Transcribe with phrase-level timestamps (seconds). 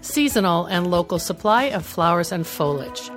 [0.00, 3.10] seasonal, and local supply of flowers and foliage.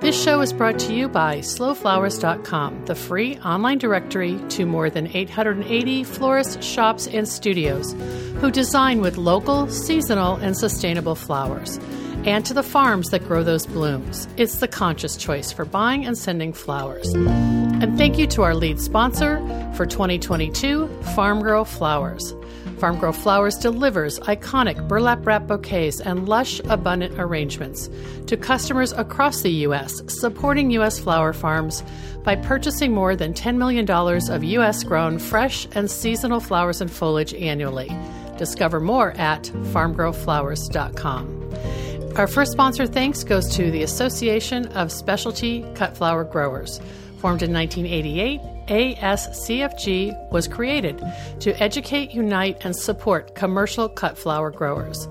[0.00, 5.06] This show is brought to you by slowflowers.com, the free online directory to more than
[5.06, 7.94] 880 florists, shops, and studios
[8.40, 11.78] who design with local, seasonal, and sustainable flowers,
[12.26, 14.28] and to the farms that grow those blooms.
[14.36, 17.10] It's the conscious choice for buying and sending flowers.
[17.14, 19.38] And thank you to our lead sponsor
[19.74, 22.34] for 2022, Farmgirl Flowers.
[22.84, 27.88] Farmgirl Flowers delivers iconic burlap wrap bouquets and lush, abundant arrangements
[28.26, 30.98] to customers across the U.S., supporting U.S.
[30.98, 31.82] flower farms
[32.24, 34.84] by purchasing more than $10 million of U.S.
[34.84, 37.90] grown fresh and seasonal flowers and foliage annually.
[38.36, 42.16] Discover more at farmgirlflowers.com.
[42.18, 46.82] Our first sponsor thanks goes to the Association of Specialty Cut Flower Growers.
[47.16, 51.02] Formed in 1988, ASCFG was created
[51.40, 55.08] to educate, unite, and support commercial cut flower growers.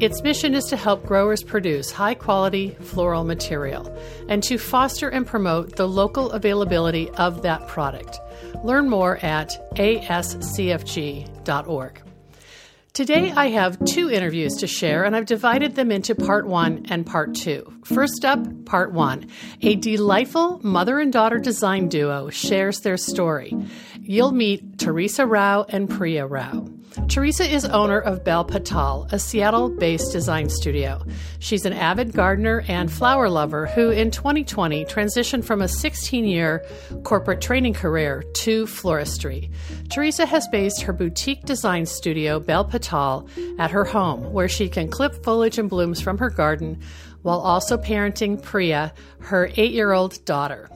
[0.00, 3.96] Its mission is to help growers produce high quality floral material
[4.28, 8.18] and to foster and promote the local availability of that product.
[8.64, 11.24] Learn more at ascfg.org.
[12.94, 17.04] Today, I have two interviews to share, and I've divided them into part one and
[17.04, 17.74] part two.
[17.84, 19.26] First up, part one.
[19.62, 23.52] A delightful mother and daughter design duo shares their story.
[24.06, 26.68] You'll meet Teresa Rao and Priya Rao.
[27.08, 31.02] Teresa is owner of Belle Patal, a Seattle based design studio.
[31.38, 36.62] She's an avid gardener and flower lover who, in 2020, transitioned from a 16 year
[37.02, 39.50] corporate training career to floristry.
[39.88, 43.26] Teresa has based her boutique design studio, Belle Patal,
[43.58, 46.78] at her home, where she can clip foliage and blooms from her garden
[47.22, 50.68] while also parenting Priya, her eight year old daughter.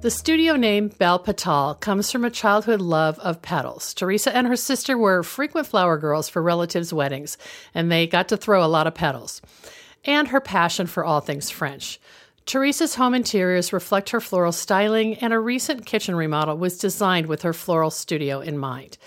[0.00, 3.94] The studio name Belle Patal comes from a childhood love of petals.
[3.94, 7.38] Teresa and her sister were frequent flower girls for relatives' weddings,
[7.74, 9.40] and they got to throw a lot of petals.
[10.04, 11.98] And her passion for all things French.
[12.46, 17.42] Teresa's home interiors reflect her floral styling, and a recent kitchen remodel was designed with
[17.42, 18.98] her floral studio in mind.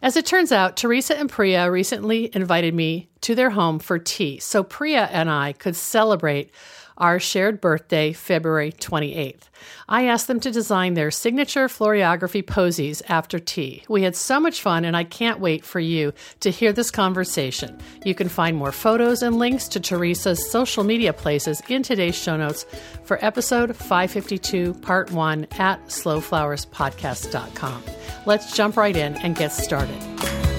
[0.00, 4.38] As it turns out, Teresa and Priya recently invited me to their home for tea,
[4.38, 6.50] so Priya and I could celebrate
[6.98, 9.48] our shared birthday, February 28th.
[9.88, 13.84] I asked them to design their signature florography posies after tea.
[13.88, 17.78] We had so much fun, and I can't wait for you to hear this conversation.
[18.04, 22.36] You can find more photos and links to Teresa's social media places in today's show
[22.36, 22.66] notes
[23.04, 27.82] for episode 552, part one at slowflowerspodcast.com.
[28.26, 30.53] Let's jump right in and get started.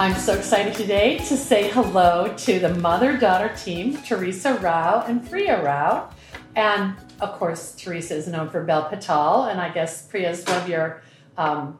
[0.00, 5.28] I'm so excited today to say hello to the mother daughter team, Teresa Rao and
[5.28, 6.08] Priya Rao.
[6.56, 10.56] And of course, Teresa is known for Belle Patal, and I guess Priya is one
[10.56, 11.02] of your
[11.36, 11.78] um,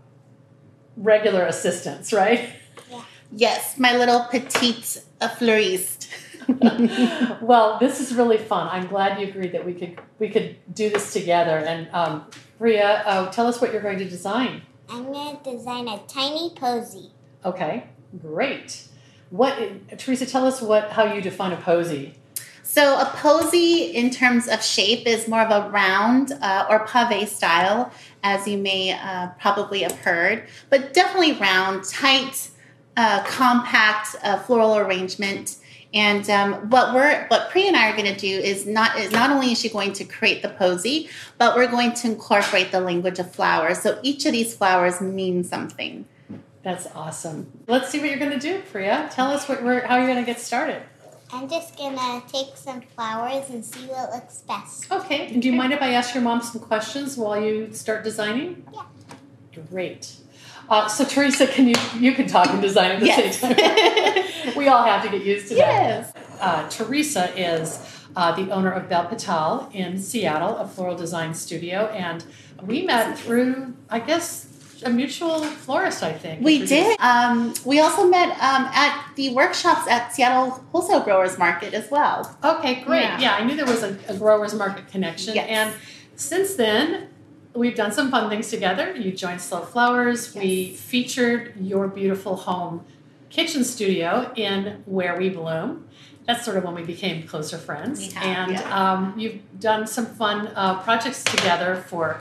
[0.99, 2.51] regular assistants, right?
[2.91, 3.05] Yeah.
[3.33, 6.09] Yes, my little petite fleuriste.
[7.41, 8.69] well, this is really fun.
[8.71, 11.57] I'm glad you agreed that we could we could do this together.
[11.57, 12.27] And um,
[12.59, 14.61] Priya, uh, tell us what you're going to design.
[14.91, 17.13] I'm going to design a tiny posy.
[17.47, 17.87] Okay.
[18.19, 18.85] Great.
[19.31, 19.57] What
[19.99, 20.27] Teresa?
[20.27, 22.15] Tell us what how you define a posy.
[22.63, 27.29] So a posy, in terms of shape, is more of a round uh, or pave
[27.29, 27.91] style,
[28.23, 32.49] as you may uh, probably have heard, but definitely round, tight,
[32.97, 35.57] uh, compact uh, floral arrangement.
[35.93, 39.11] And um, what we're what Priya and I are going to do is not is
[39.11, 42.81] not only is she going to create the posy, but we're going to incorporate the
[42.81, 43.81] language of flowers.
[43.81, 46.05] So each of these flowers means something.
[46.63, 47.51] That's awesome.
[47.67, 49.09] Let's see what you're going to do, Priya.
[49.13, 50.83] Tell us what, where, how you're going to get started.
[51.33, 54.91] I'm just going to take some flowers and see what looks best.
[54.91, 55.33] Okay.
[55.33, 58.65] And do you mind if I ask your mom some questions while you start designing?
[58.75, 58.83] Yeah.
[59.71, 60.17] Great.
[60.69, 63.41] Uh, so Teresa, can you you can talk and design at the yes.
[63.41, 64.55] same time?
[64.57, 66.13] we all have to get used to yes.
[66.13, 66.25] that.
[66.41, 71.87] Uh, Teresa is uh, the owner of Belle Patel in Seattle, a floral design studio,
[71.87, 72.25] and
[72.63, 74.47] we met through, I guess,
[74.83, 76.43] a mutual florist, I think.
[76.43, 76.99] We did.
[77.01, 82.37] Um, we also met um, at the workshops at Seattle Wholesale Growers Market as well.
[82.43, 83.03] Okay, great.
[83.03, 85.35] Yeah, yeah I knew there was a, a growers market connection.
[85.35, 85.49] Yes.
[85.49, 85.75] And
[86.17, 87.09] since then,
[87.55, 88.95] we've done some fun things together.
[88.97, 90.35] You joined Slow Flowers.
[90.35, 90.45] Yes.
[90.45, 92.85] We featured your beautiful home
[93.29, 95.89] kitchen studio in Where We Bloom.
[96.27, 98.13] That's sort of when we became closer friends.
[98.13, 98.93] Have, and yeah.
[98.93, 102.21] um, you've done some fun uh, projects together for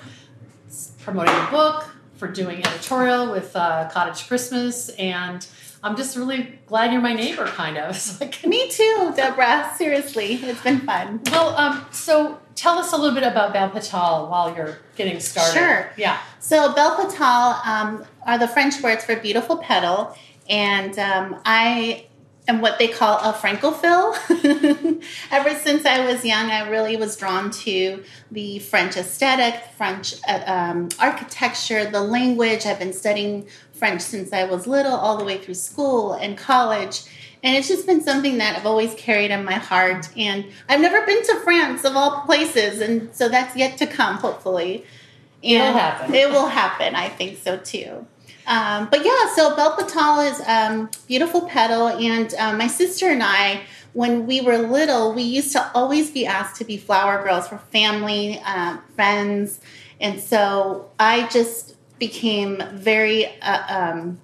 [1.03, 1.85] promoting the book,
[2.19, 5.47] for doing editorial with uh, Cottage Christmas, and
[5.81, 7.95] I'm just really glad you're my neighbor, kind of.
[8.31, 9.71] Can- Me too, Debra.
[9.77, 11.21] Seriously, it's been fun.
[11.31, 15.53] well, um, so tell us a little bit about Bel Patal while you're getting started.
[15.57, 15.89] Sure.
[15.97, 16.19] Yeah.
[16.41, 20.15] So belle patal um, are the French words for beautiful petal,
[20.49, 22.07] and um, I
[22.49, 24.15] am what they call a francophile.
[25.31, 30.43] Ever since I was young, I really was drawn to the French aesthetic, French uh,
[30.45, 32.65] um, architecture, the language.
[32.65, 37.03] I've been studying French since I was little, all the way through school and college.
[37.41, 40.09] And it's just been something that I've always carried in my heart.
[40.17, 42.81] And I've never been to France, of all places.
[42.81, 44.83] And so that's yet to come, hopefully.
[45.41, 46.13] It'll happen.
[46.13, 46.95] It will happen.
[46.95, 48.05] I think so too.
[48.49, 53.21] Um, but yeah, so Belle Patal is um, beautiful petal, and um, my sister and
[53.21, 53.61] I,
[53.93, 57.59] when we were little, we used to always be asked to be flower girls for
[57.59, 59.59] family, uh, friends,
[60.01, 64.19] and so I just became very uh, um,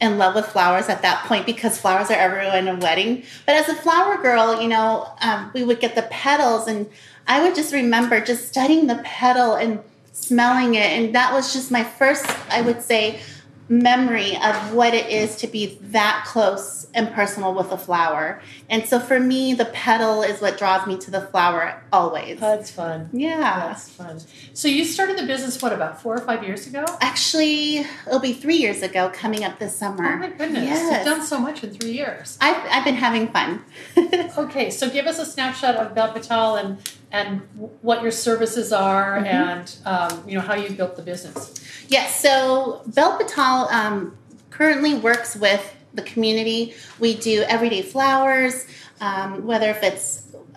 [0.00, 3.22] in love with flowers at that point because flowers are everywhere in a wedding.
[3.46, 6.90] But as a flower girl, you know, um, we would get the petals, and
[7.28, 9.78] I would just remember just studying the petal and
[10.12, 10.86] smelling it.
[10.86, 13.20] And that was just my first, I would say,
[13.68, 18.40] memory of what it is to be that close and personal with a flower.
[18.68, 22.40] And so for me, the petal is what draws me to the flower always.
[22.40, 23.08] That's fun.
[23.12, 23.68] Yeah.
[23.68, 24.20] That's fun.
[24.52, 26.84] So you started the business what about four or five years ago?
[27.00, 30.14] Actually, it'll be three years ago coming up this summer.
[30.14, 30.64] Oh my goodness!
[30.64, 31.06] Yes.
[31.06, 32.36] You've done so much in three years.
[32.40, 33.64] I've, I've been having fun.
[34.36, 36.78] Okay, so give us a snapshot of Bel Patal and
[37.14, 37.40] and
[37.80, 39.26] what your services are, Mm-hmm.
[39.26, 41.40] and um, you know how you built the business.
[41.88, 44.16] Yes, so Belle Patal um,
[44.50, 45.64] currently works with
[45.94, 46.74] the community.
[46.98, 48.66] We do everyday flowers,
[49.00, 50.06] um, whether if it's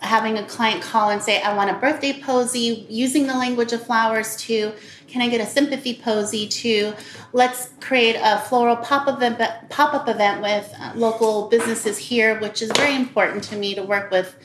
[0.01, 3.83] having a client call and say, I want a birthday posy, using the language of
[3.85, 4.73] flowers to,
[5.07, 6.93] can I get a sympathy posy to,
[7.33, 12.71] let's create a floral pop-up event, pop-up event with uh, local businesses here, which is
[12.75, 14.37] very important to me to work with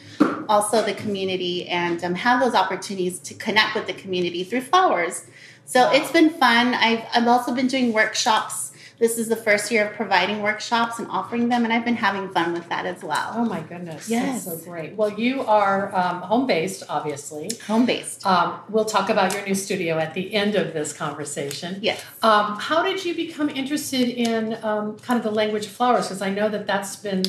[0.48, 5.26] also the community and um, have those opportunities to connect with the community through flowers.
[5.64, 6.74] So it's been fun.
[6.74, 8.71] I've, I've also been doing workshops.
[8.98, 12.28] This is the first year of providing workshops and offering them, and I've been having
[12.28, 13.32] fun with that as well.
[13.34, 14.44] Oh my goodness, Yes.
[14.44, 14.94] that's so great.
[14.94, 17.50] Well, you are um, home based, obviously.
[17.66, 18.24] Home based.
[18.24, 21.78] Um, we'll talk about your new studio at the end of this conversation.
[21.82, 22.02] Yes.
[22.22, 26.06] Um, how did you become interested in um, kind of the language of flowers?
[26.06, 27.24] Because I know that that's been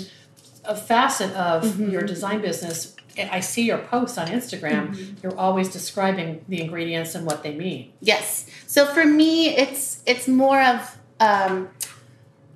[0.65, 1.89] a facet of Mm-hmm.
[1.91, 2.95] your design business.
[3.17, 4.89] I I see your posts on Instagram.
[4.89, 5.13] Mm-hmm.
[5.21, 7.93] You're always describing the ingredients and what they mean.
[7.99, 8.45] Yes.
[8.67, 11.69] So for me, it's it's more of um,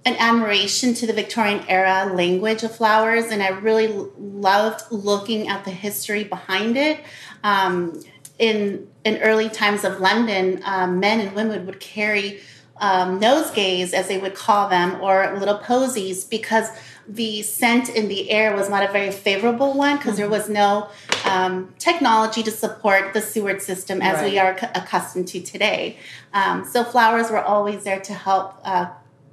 [0.05, 3.87] an admiration to the Victorian era language of flowers, and I really
[4.17, 6.99] loved looking at the history behind it.
[7.43, 8.01] Um,
[8.39, 12.41] in in early times of London, um, men and women would carry
[12.79, 16.69] um, nosegays, as they would call them, or little posies, because
[17.07, 20.89] the scent in the air was not a very favorable one because there was no
[21.25, 25.97] um, technology to support the sewage system as we are ac- accustomed to today.
[26.33, 28.89] Um, so flowers were always there to help uh,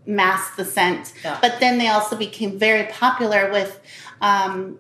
[0.07, 1.13] mask the scent.
[1.25, 1.39] Yeah.
[1.41, 3.81] But then they also became very popular with
[4.21, 4.79] um,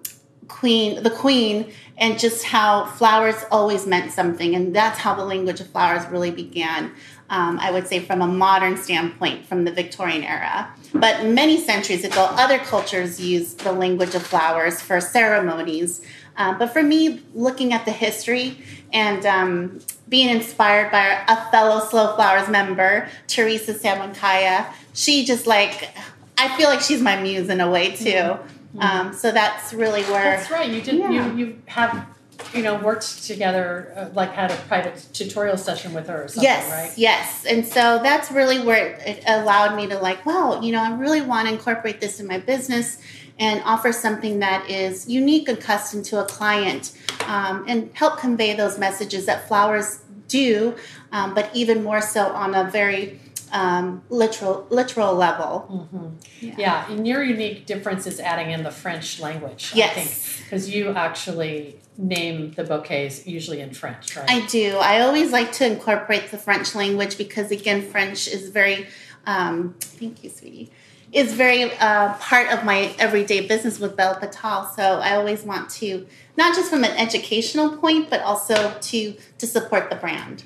[0.48, 5.60] Queen, the Queen, and just how flowers always meant something, and that's how the language
[5.60, 6.92] of flowers really began.
[7.30, 10.72] Um, I would say from a modern standpoint, from the Victorian era.
[10.92, 16.02] But many centuries ago, other cultures used the language of flowers for ceremonies.
[16.36, 18.58] Uh, but for me, looking at the history
[18.92, 25.90] and um, being inspired by a fellow Slow Flowers member, Teresa Sabankaya, she just like,
[26.36, 28.36] I feel like she's my muse in a way too.
[28.78, 30.36] Um, so that's really where.
[30.36, 30.68] That's right.
[30.68, 30.96] You did.
[30.96, 31.10] Yeah.
[31.10, 32.06] You you have
[32.54, 36.44] you know worked together, uh, like had a private tutorial session with her or something,
[36.44, 36.98] yes, right?
[36.98, 37.44] yes.
[37.44, 41.20] And so that's really where it allowed me to like, wow, you know, I really
[41.20, 42.98] want to incorporate this in my business
[43.38, 48.54] and offer something that is unique and custom to a client um, and help convey
[48.54, 50.74] those messages that flowers do,
[51.12, 53.20] um, but even more so on a very
[53.52, 55.88] um, literal literal level.
[55.92, 56.60] Mm-hmm.
[56.60, 56.90] Yeah.
[56.90, 59.70] and your unique difference is adding in the French language.
[59.74, 59.94] I Yes.
[59.94, 64.30] think because you actually name the bouquets usually in French, right?
[64.30, 64.76] I do.
[64.78, 68.86] I always like to incorporate the French language because, again, French is very,
[69.26, 70.70] um, thank you, sweetie,
[71.12, 74.74] is very uh, part of my everyday business with Belle Patal.
[74.74, 79.46] So I always want to, not just from an educational point, but also to to
[79.46, 80.42] support the brand.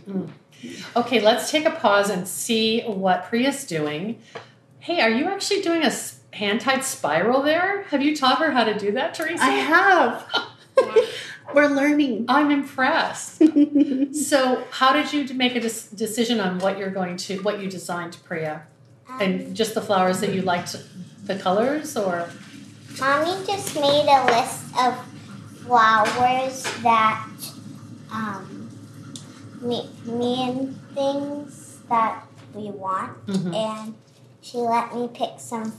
[0.96, 4.20] Okay, let's take a pause and see what Priya's doing.
[4.80, 5.92] Hey, are you actually doing a
[6.36, 7.84] hand tied spiral there?
[7.84, 9.42] Have you taught her how to do that, Teresa?
[9.42, 10.26] I have.
[11.54, 12.26] We're learning.
[12.28, 13.38] I'm impressed.
[14.14, 17.70] so, how did you make a des- decision on what you're going to, what you
[17.70, 18.62] designed, Priya?
[19.08, 20.76] Um, And just the flowers that you liked,
[21.24, 22.28] the colors, or
[23.00, 24.94] Mommy just made a list of
[25.64, 27.26] flowers that
[28.12, 28.68] um,
[29.62, 32.24] me- mean things that
[32.54, 33.54] we want, Mhm.
[33.54, 33.94] and
[34.42, 35.72] she let me pick some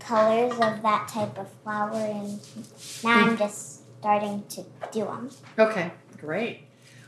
[0.00, 2.40] colors of that type of flower, and
[3.04, 5.30] now I'm just starting to do them.
[5.56, 6.62] okay, great.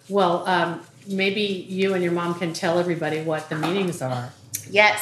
[0.09, 4.31] Well, um, maybe you and your mom can tell everybody what the meanings are.
[4.71, 5.01] Yes.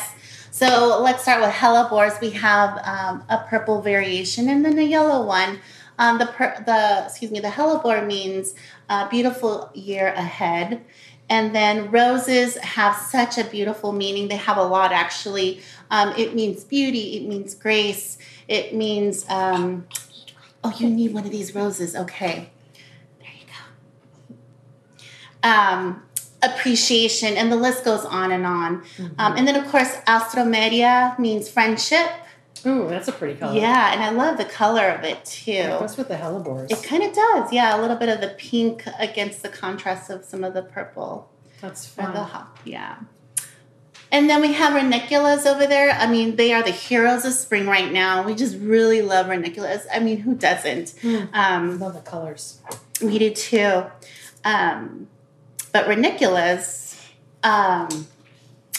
[0.50, 2.18] So let's start with hellebores.
[2.18, 5.58] We have um, a purple variation and then a yellow one.
[5.98, 8.54] Um, the per- the excuse me, the hellebore means
[8.88, 10.82] a beautiful year ahead.
[11.28, 14.28] And then roses have such a beautiful meaning.
[14.28, 15.60] They have a lot actually.
[15.90, 17.18] Um, it means beauty.
[17.18, 18.16] It means grace.
[18.48, 19.86] It means um,
[20.64, 21.94] oh, you need one of these roses.
[21.96, 22.50] Okay,
[23.20, 23.46] there you
[25.42, 25.48] go.
[25.48, 26.02] Um,
[26.42, 28.82] appreciation, and the list goes on and on.
[29.18, 32.08] Um, and then, of course, alstroemeria means friendship.
[32.64, 33.58] Ooh, that's a pretty color.
[33.58, 35.78] Yeah, and I love the color of it It too.
[35.80, 36.70] goes with the hellebores.
[36.70, 37.76] It kind of does, yeah.
[37.76, 41.28] A little bit of the pink against the contrast of some of the purple
[41.60, 42.14] That's or fun.
[42.14, 42.98] the hop, yeah.
[44.12, 45.90] And then we have ranunculus over there.
[45.90, 48.22] I mean, they are the heroes of spring right now.
[48.22, 49.86] We just really love ranunculus.
[49.92, 50.88] I mean, who doesn't?
[51.00, 51.28] Mm.
[51.32, 52.60] Um, love the colors.
[53.00, 53.84] we do too.
[54.44, 55.08] Um,
[55.72, 57.00] but ranunculus
[57.42, 58.06] um,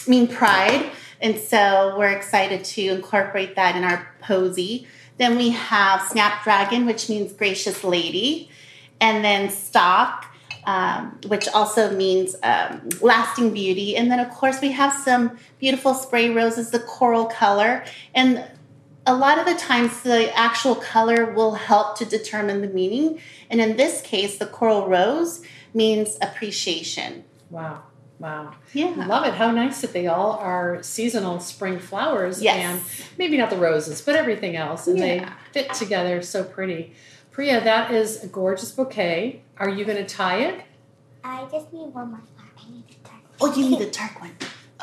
[0.08, 4.88] mean pride, and so we're excited to incorporate that in our posy.
[5.18, 8.52] Then we have snapdragon, which means gracious lady,
[9.02, 10.33] and then stock,
[10.66, 13.96] um, which also means um, lasting beauty.
[13.96, 18.46] And then, of course, we have some beautiful spray roses, the coral color, and
[19.06, 23.20] a lot of the times the actual color will help to determine the meaning.
[23.50, 25.42] And in this case, the coral rose
[25.74, 27.26] means appreciation.
[27.50, 27.84] Wow.
[28.20, 28.54] Wow.
[28.72, 28.94] Yeah.
[29.06, 29.34] Love it.
[29.34, 32.58] How nice that they all are seasonal spring flowers Yes.
[32.58, 34.88] and maybe not the roses, but everything else.
[34.88, 36.94] And they fit together so pretty.
[37.32, 39.43] Priya, that is a gorgeous bouquet.
[39.58, 40.62] Are you going to tie it?
[41.24, 42.50] I just need one more flower.
[42.58, 43.22] I need a dark.
[43.42, 44.32] Oh, you need the dark one.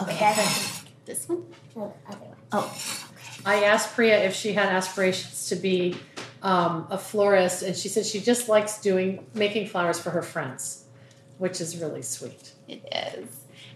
[0.03, 0.19] Okay.
[0.19, 1.45] That's This one?
[1.75, 2.37] the other one.
[2.53, 2.79] Oh,
[3.45, 5.97] I asked Priya if she had aspirations to be
[6.43, 10.85] um, a florist, and she said she just likes doing making flowers for her friends,
[11.39, 12.53] which is really sweet.
[12.69, 12.83] it
[13.19, 13.29] is.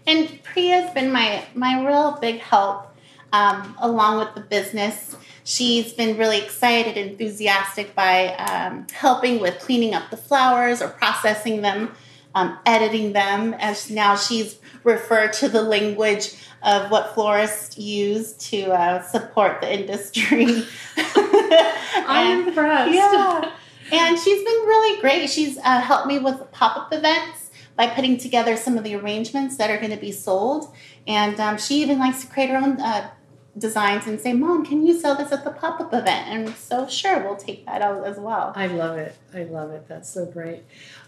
[0.07, 2.95] And Priya's been my my real big help
[3.33, 5.15] um, along with the business.
[5.47, 10.87] She's been really excited, and enthusiastic by um, helping with cleaning up the flowers or
[10.89, 11.91] processing them,
[12.33, 13.53] um, editing them.
[13.59, 16.33] As now she's referred to the language
[16.63, 20.45] of what florists use to uh, support the industry.
[20.97, 22.93] I'm And- impressed.
[22.95, 23.51] yeah.
[23.91, 25.29] And she's been really great.
[25.29, 29.57] She's uh, helped me with pop up events by putting together some of the arrangements
[29.57, 30.73] that are going to be sold.
[31.05, 33.11] And um, she even likes to create her own uh,
[33.57, 36.27] designs and say, Mom, can you sell this at the pop up event?
[36.27, 38.51] And so, sure, we'll take that out as well.
[38.55, 39.15] I love it.
[39.33, 39.87] I love it.
[39.87, 40.63] That's so great.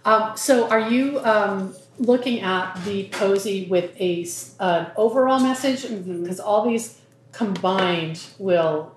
[0.06, 4.26] Um, so, are you um, looking at the posy with a
[4.60, 5.84] an overall message?
[5.84, 7.00] Because all these
[7.32, 8.96] combined will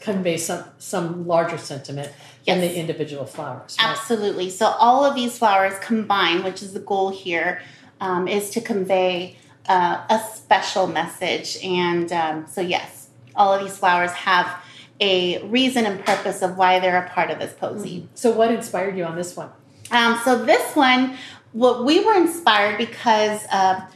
[0.00, 2.12] convey some some larger sentiment
[2.46, 2.72] than Yes.
[2.72, 3.76] the individual flowers.
[3.78, 3.88] Right?
[3.88, 4.50] Absolutely.
[4.50, 7.62] So all of these flowers combined, which is the goal here,
[8.00, 9.36] um, is to convey
[9.68, 11.58] uh, a special message.
[11.62, 14.62] And um, so, yes, all of these flowers have
[15.00, 18.08] a reason and purpose of why they're a part of this posy.
[18.14, 19.50] So, what inspired you on this one?
[19.90, 21.16] Um, so this one,
[21.52, 23.86] what we were inspired because uh,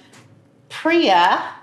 [0.68, 1.54] Priya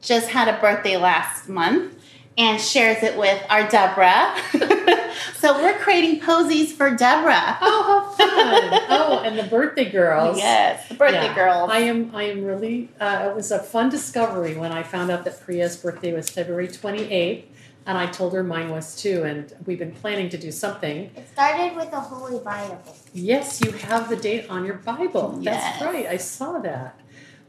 [0.00, 1.91] just had a birthday last month
[2.38, 4.34] and shares it with our Debra.
[5.36, 7.58] so we're creating posies for Debra.
[7.60, 8.80] Oh, how fun!
[8.88, 10.38] oh, and the birthday girls.
[10.38, 11.34] Yes, the birthday Yeah.
[11.34, 11.70] girls.
[11.70, 12.14] I am.
[12.14, 12.88] I am really.
[13.00, 16.68] Uh, it was a fun discovery when I found out that Priya's birthday was February
[16.68, 17.46] twenty eighth,
[17.86, 19.22] and I told her mine was too.
[19.24, 21.10] And we've been planning to do something.
[21.14, 22.82] It started with the Holy Bible.
[23.12, 25.38] Yes, you have the date on your Bible.
[25.42, 26.06] That's right.
[26.06, 26.98] I saw that.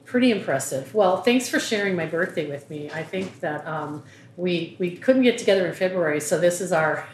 [0.06, 0.94] Pretty impressive.
[0.94, 2.92] Well, thanks for sharing my birthday with me.
[2.92, 4.04] I think that um,
[4.38, 7.08] we we couldn't get together in February, so this is our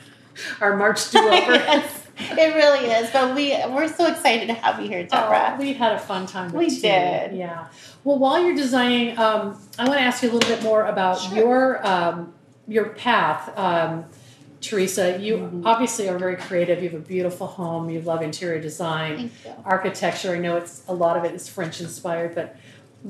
[0.62, 1.32] our March do over.
[1.54, 3.10] yes, it really is.
[3.12, 5.56] But we we're so excited to have you here, Debra.
[5.56, 6.52] Oh, we had a fun time.
[6.54, 7.36] We did.
[7.36, 7.68] Yeah.
[8.04, 11.20] Well, while you're designing, um, I want to ask you a little bit more about
[11.20, 11.38] Sure.
[11.38, 12.34] your um,
[12.68, 13.58] your path.
[13.58, 14.06] Um,
[14.62, 15.62] Teresa, you Mhm.
[15.66, 16.84] obviously are very creative.
[16.84, 17.90] You have a beautiful home.
[17.90, 19.32] You love interior design,
[19.64, 20.34] architecture.
[20.36, 22.58] I know it's a lot of it is French inspired, but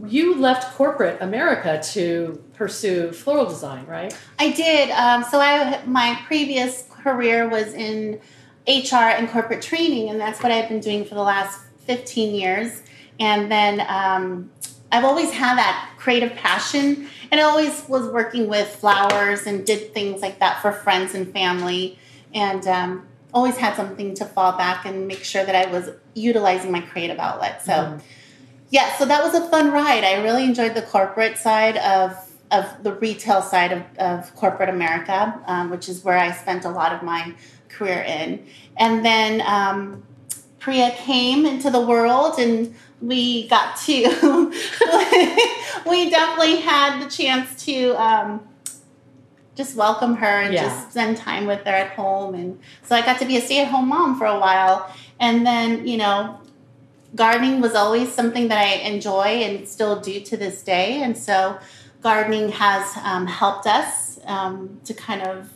[0.07, 4.15] you left corporate America to pursue floral design, right?
[4.37, 4.91] I did.
[4.91, 8.19] Um, so I my previous career was in
[8.67, 12.83] HR and corporate training, and that's what I've been doing for the last 15 years.
[13.19, 14.51] And then um,
[14.91, 19.93] I've always had that creative passion, and I always was working with flowers and did
[19.93, 21.97] things like that for friends and family,
[22.33, 26.71] and um, always had something to fall back and make sure that I was utilizing
[26.71, 27.63] my creative outlet.
[27.63, 27.73] So.
[27.73, 28.05] Mm-hmm
[28.69, 30.03] yeah, so that was a fun ride.
[30.03, 32.15] I really enjoyed the corporate side of
[32.51, 36.69] of the retail side of, of corporate America, um, which is where I spent a
[36.69, 37.35] lot of my
[37.67, 38.43] career in.
[38.77, 40.03] And then um,
[40.57, 44.03] Priya came into the world, and we got to
[45.87, 47.91] we definitely had the chance to.
[48.01, 48.45] Um,
[49.55, 50.63] just welcome her and yeah.
[50.63, 53.89] just spend time with her at home and so i got to be a stay-at-home
[53.89, 56.39] mom for a while and then you know
[57.15, 61.01] gardening was always something that I enjoy and still do to this day.
[61.01, 61.59] And so
[62.01, 65.51] gardening has um, helped us um, to kind of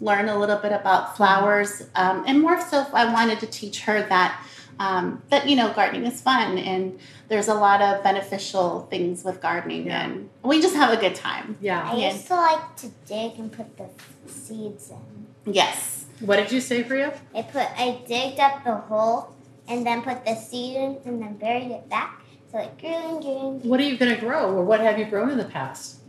[0.00, 1.82] learn a little bit about flowers.
[1.94, 4.42] Um, and more so, I wanted to teach her that.
[4.78, 9.40] Um, that you know, gardening is fun, and there's a lot of beneficial things with
[9.40, 10.04] gardening, yeah.
[10.04, 11.56] and we just have a good time.
[11.62, 13.88] Yeah, I used to like to dig and put the
[14.30, 15.26] seeds in.
[15.50, 16.04] Yes.
[16.20, 17.18] What did you say, Priya?
[17.34, 19.35] I put I digged up the hole
[19.68, 22.22] and then put the seed in and then buried it back.
[22.50, 23.70] So it grew and grew and grew.
[23.70, 26.00] What are you going to grow, or what have you grown in the past?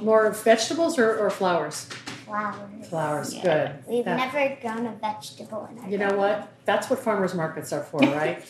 [0.00, 1.88] More vegetables or, or flowers?
[2.32, 2.88] Flowers.
[2.88, 3.42] Flowers, yeah.
[3.42, 3.84] good.
[3.86, 6.50] We've that, never grown a vegetable in our You know what?
[6.64, 8.42] That's what farmers markets are for, right?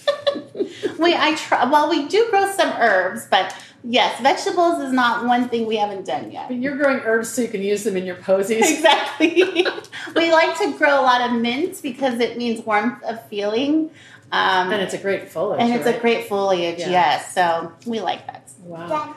[1.00, 1.64] we I try.
[1.64, 6.06] Well, we do grow some herbs, but yes, vegetables is not one thing we haven't
[6.06, 6.46] done yet.
[6.46, 8.70] But you're growing herbs so you can use them in your posies.
[8.82, 9.66] Exactly.
[10.16, 13.90] we like to grow a lot of mint because it means warmth of feeling.
[14.30, 15.60] Um, and it's a great foliage.
[15.60, 15.96] And it's right?
[15.96, 16.90] a great foliage, yeah.
[16.90, 17.34] yes.
[17.34, 18.48] So we like that.
[18.60, 19.16] Wow.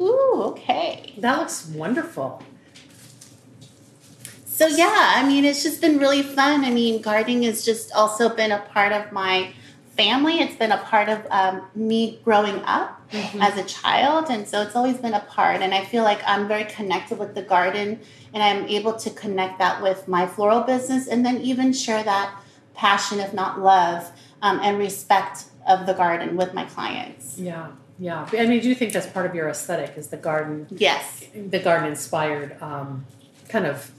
[0.00, 1.14] Ooh, okay.
[1.18, 2.42] That looks wonderful.
[4.60, 6.66] So yeah, I mean, it's just been really fun.
[6.66, 9.54] I mean, gardening has just also been a part of my
[9.96, 10.40] family.
[10.40, 13.40] It's been a part of um, me growing up mm-hmm.
[13.40, 15.62] as a child, and so it's always been a part.
[15.62, 18.00] And I feel like I'm very connected with the garden,
[18.34, 22.38] and I'm able to connect that with my floral business, and then even share that
[22.74, 27.38] passion, if not love, um, and respect of the garden with my clients.
[27.38, 27.68] Yeah.
[27.98, 29.96] Yeah, I mean, do you think that's part of your aesthetic?
[29.96, 30.66] Is the garden?
[30.70, 33.04] Yes, the garden inspired um,
[33.48, 33.92] kind of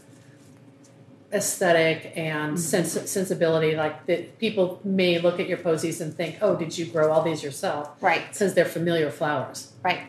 [1.33, 2.57] aesthetic and mm-hmm.
[2.57, 3.75] sens- sensibility.
[3.75, 7.21] Like that, people may look at your posies and think, "Oh, did you grow all
[7.21, 9.71] these yourself?" Right, because they're familiar flowers.
[9.83, 10.01] Right.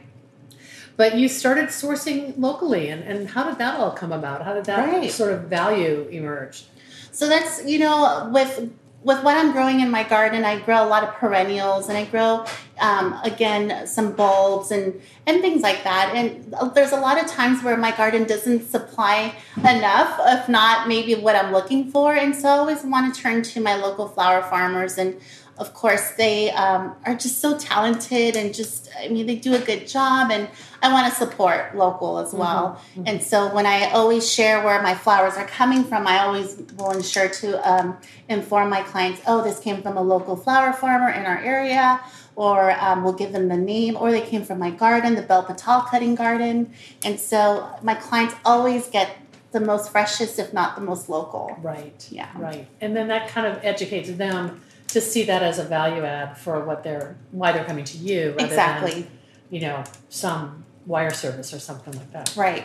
[0.97, 4.45] But you started sourcing locally, and, and how did that all come about?
[4.45, 5.11] How did that right.
[5.11, 6.67] sort of value emerge?
[7.13, 8.71] So that's you know with
[9.05, 12.05] with what I'm growing in my garden, I grow a lot of perennials and I
[12.05, 12.45] grow,
[12.81, 16.13] um, again, some bulbs and, and things like that.
[16.15, 21.17] And there's a lot of times where my garden doesn't supply enough, if not maybe
[21.17, 22.15] what I'm looking for.
[22.15, 25.21] And so I always want to turn to my local flower farmers and
[25.59, 29.59] of course, they um, are just so talented and just, I mean, they do a
[29.59, 30.31] good job.
[30.31, 30.49] And
[30.83, 32.65] I want to support local as well.
[32.69, 33.01] Mm-hmm.
[33.01, 33.09] Mm-hmm.
[33.09, 36.91] And so when I always share where my flowers are coming from, I always will
[36.91, 41.27] ensure to um, inform my clients, oh, this came from a local flower farmer in
[41.27, 42.01] our area.
[42.35, 45.45] Or um, we'll give them the name, or they came from my garden, the Belle
[45.45, 46.73] Patal cutting garden.
[47.05, 49.19] And so my clients always get
[49.53, 51.55] the most freshest, if not the most local.
[51.61, 52.09] Right.
[52.11, 52.31] Yeah.
[52.35, 52.67] Right.
[52.81, 54.63] And then that kind of educates them
[54.93, 58.31] to see that as a value add for what they're why they're coming to you
[58.31, 58.93] rather exactly.
[59.03, 59.11] than
[59.51, 62.35] you know some wire service or something like that.
[62.37, 62.65] Right.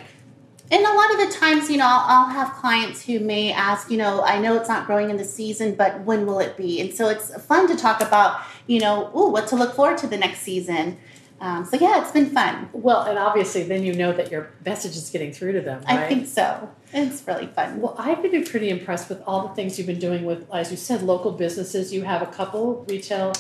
[0.70, 3.90] And a lot of the times, you know, I'll, I'll, have clients who may ask,
[3.90, 6.82] you know, I know it's not growing in the season, but when will it be?
[6.82, 10.08] And so it's fun to talk about, you know, ooh, what to look forward to
[10.08, 10.98] the next season.
[11.40, 12.70] Um, so yeah, it's been fun.
[12.74, 15.82] Well, and obviously, then you know that your message is getting through to them.
[15.84, 16.00] Right?
[16.00, 16.70] I think so.
[16.94, 17.80] It's really fun.
[17.82, 20.78] Well, I've been pretty impressed with all the things you've been doing with, as you
[20.78, 21.94] said, local businesses.
[21.94, 23.34] You have a couple retail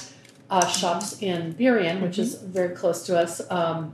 [0.49, 2.21] uh, shops in Burien, which mm-hmm.
[2.21, 3.93] is very close to us, um,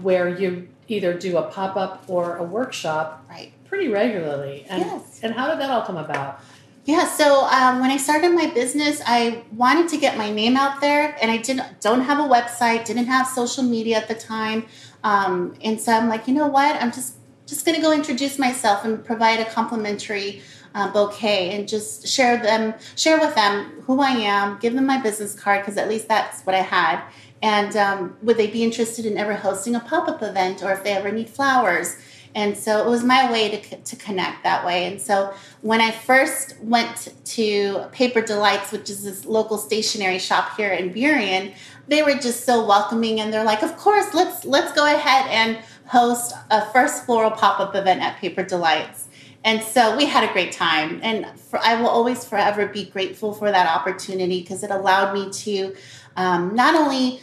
[0.00, 4.66] where you either do a pop up or a workshop, right, pretty regularly.
[4.68, 5.20] And, yes.
[5.22, 6.40] And how did that all come about?
[6.86, 10.82] Yeah, so um, when I started my business, I wanted to get my name out
[10.82, 14.66] there, and I didn't don't have a website, didn't have social media at the time,
[15.02, 16.76] um, and so I'm like, you know what?
[16.82, 17.14] I'm just
[17.46, 20.42] just going to go introduce myself and provide a complimentary
[20.74, 25.00] uh, bouquet and just share them share with them who I am, give them my
[25.00, 27.02] business card because at least that's what I had.
[27.40, 30.84] And um, would they be interested in ever hosting a pop up event, or if
[30.84, 31.96] they ever need flowers?
[32.34, 34.86] And so it was my way to, to connect that way.
[34.86, 40.56] And so when I first went to Paper Delights, which is this local stationery shop
[40.56, 41.54] here in Burien,
[41.86, 45.58] they were just so welcoming and they're like, of course, let's let's go ahead and
[45.86, 49.06] host a first floral pop-up event at Paper Delights.
[49.44, 51.00] And so we had a great time.
[51.02, 55.30] And for, I will always forever be grateful for that opportunity because it allowed me
[55.30, 55.76] to
[56.16, 57.20] um, not only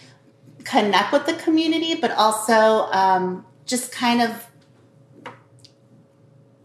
[0.63, 4.50] connect with the community, but also um, just kind of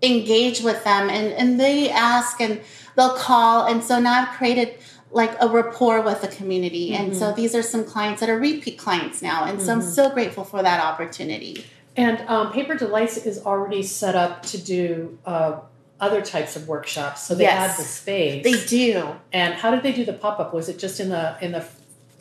[0.03, 1.09] engage with them.
[1.09, 2.61] And, and they ask and
[2.97, 3.67] they'll call.
[3.67, 4.79] And so now I've created
[5.11, 6.91] like a rapport with the community.
[6.91, 7.05] Mm-hmm.
[7.05, 7.37] And so mm-hmm.
[7.37, 9.45] these are some clients that are repeat clients now.
[9.45, 9.81] And so mm-hmm.
[9.81, 11.65] I'm so grateful for that opportunity.
[11.97, 15.61] And um, Paper Delights is already set up to do uh,
[15.99, 17.23] other types of workshops.
[17.23, 18.45] So they yes, have the space.
[18.45, 19.17] They do.
[19.33, 20.53] And how did they do the pop up?
[20.53, 21.67] Was it just in the in the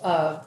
[0.02, 0.44] uh,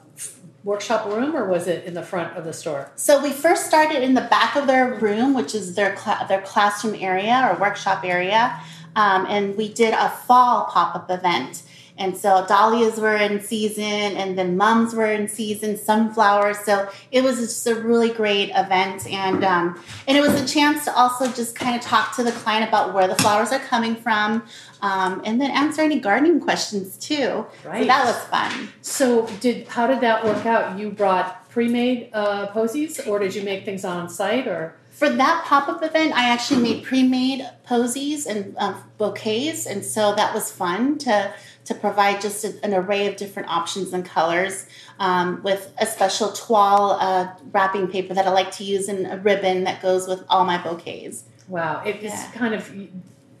[0.63, 2.91] workshop room, or was it in the front of the store?
[2.95, 6.41] So we first started in the back of their room, which is their cl- their
[6.41, 8.59] classroom area or workshop area,
[8.95, 11.63] um, and we did a fall pop up event.
[11.99, 16.57] And so dahlias were in season, and then mums were in season, sunflowers.
[16.59, 20.85] So it was just a really great event, and um, and it was a chance
[20.85, 23.95] to also just kind of talk to the client about where the flowers are coming
[23.95, 24.43] from,
[24.81, 27.45] um, and then answer any gardening questions too.
[27.65, 27.81] Right.
[27.81, 28.69] So that was fun.
[28.81, 30.79] So did how did that work out?
[30.79, 34.78] You brought pre-made uh, posies, or did you make things on site, or?
[34.99, 40.33] For that pop-up event i actually made pre-made posies and uh, bouquets and so that
[40.33, 41.33] was fun to
[41.69, 44.65] to provide just a, an array of different options and colors
[44.99, 49.17] um, with a special toile uh, wrapping paper that I like to use and a
[49.17, 51.25] ribbon that goes with all my bouquets.
[51.47, 52.31] Wow, it's yeah.
[52.31, 52.71] kind of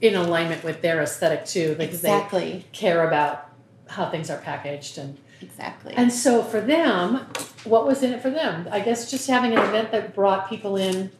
[0.01, 2.51] in alignment with their aesthetic too, because exactly.
[2.51, 3.49] they care about
[3.87, 5.93] how things are packaged and exactly.
[5.95, 7.25] And so for them,
[7.63, 8.67] what was in it for them?
[8.71, 11.11] I guess just having an event that brought people in,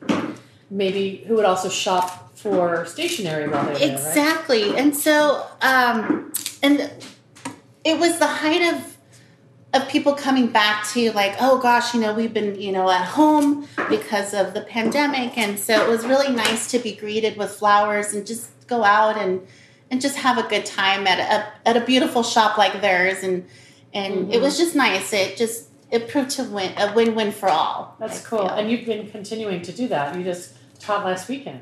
[0.70, 4.64] maybe who would also shop for stationery while they're exactly.
[4.64, 4.82] There, right?
[4.82, 6.32] And so, um,
[6.64, 6.92] and
[7.84, 8.98] it was the height of
[9.72, 13.06] of people coming back to like, oh gosh, you know, we've been, you know, at
[13.06, 17.52] home because of the pandemic, and so it was really nice to be greeted with
[17.52, 19.46] flowers and just go out and
[19.92, 23.46] and just have a good time at a at a beautiful shop like theirs, and
[23.94, 24.32] and mm-hmm.
[24.32, 25.14] it was just nice.
[25.14, 27.96] It just it proved to win a win win for all.
[28.00, 28.50] That's I cool, feel.
[28.50, 30.16] and you've been continuing to do that.
[30.16, 31.60] You just taught last weekend.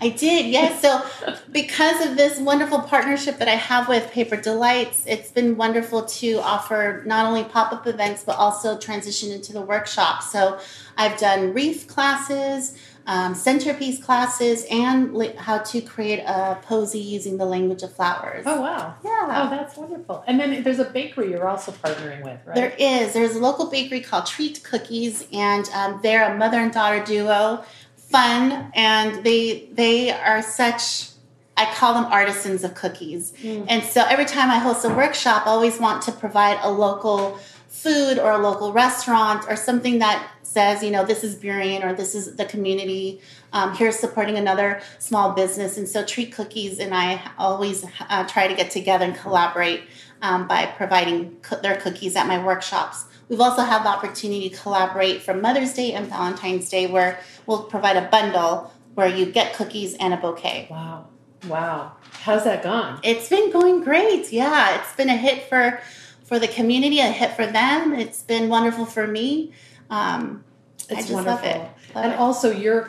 [0.00, 0.80] I did, yes.
[0.80, 1.04] So,
[1.50, 6.40] because of this wonderful partnership that I have with Paper Delights, it's been wonderful to
[6.40, 10.22] offer not only pop up events but also transition into the workshop.
[10.22, 10.58] So,
[10.96, 17.38] I've done wreath classes, um, centerpiece classes, and li- how to create a posy using
[17.38, 18.44] the language of flowers.
[18.46, 18.94] Oh, wow.
[19.02, 19.10] Yeah.
[19.46, 20.22] Oh, that's wonderful.
[20.26, 22.54] And then there's a bakery you're also partnering with, right?
[22.54, 23.14] There is.
[23.14, 27.64] There's a local bakery called Treat Cookies, and um, they're a mother and daughter duo
[28.10, 31.10] fun and they they are such
[31.56, 33.32] I call them artisans of cookies.
[33.42, 33.66] Mm.
[33.68, 37.38] And so every time I host a workshop, I always want to provide a local
[37.68, 41.92] food or a local restaurant or something that says, you know, this is Burien or
[41.92, 43.20] this is the community.
[43.52, 45.76] Um, here's supporting another small business.
[45.76, 49.82] And so Treat Cookies and I always uh, try to get together and collaborate
[50.22, 53.04] um, by providing co- their cookies at my workshops.
[53.30, 57.62] We've also had the opportunity to collaborate for Mother's Day and Valentine's Day, where we'll
[57.62, 60.66] provide a bundle where you get cookies and a bouquet.
[60.68, 61.06] Wow.
[61.46, 61.92] Wow.
[62.10, 62.98] How's that gone?
[63.04, 64.32] It's been going great.
[64.32, 65.80] Yeah, it's been a hit for
[66.24, 67.92] for the community, a hit for them.
[67.94, 69.52] It's been wonderful for me.
[69.90, 70.44] Um,
[70.88, 71.48] it's wonderful.
[71.48, 72.18] Love love and it.
[72.18, 72.82] also, your